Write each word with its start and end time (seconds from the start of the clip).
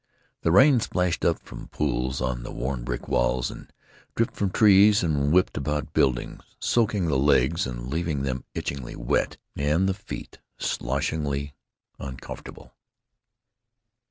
The 0.41 0.51
rain 0.51 0.79
splashed 0.79 1.23
up 1.23 1.37
from 1.43 1.67
pools 1.67 2.21
on 2.21 2.41
the 2.41 2.49
worn 2.51 2.83
brick 2.83 3.07
walks 3.07 3.51
and 3.51 3.71
dripped 4.15 4.35
from 4.35 4.49
trees 4.49 5.03
and 5.03 5.31
whipped 5.31 5.57
about 5.57 5.93
buildings, 5.93 6.41
soaking 6.59 7.05
the 7.05 7.19
legs 7.19 7.67
and 7.67 7.85
leaving 7.85 8.23
them 8.23 8.43
itchingly 8.55 8.95
wet 8.95 9.37
and 9.55 9.87
the 9.87 9.93
feet 9.93 10.39
sloshily 10.57 11.53
uncomfortable. 11.99 12.73